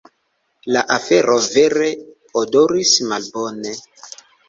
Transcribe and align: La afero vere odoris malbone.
La 0.75 0.81
afero 0.95 1.35
vere 1.51 1.91
odoris 2.43 2.97
malbone. 3.15 3.79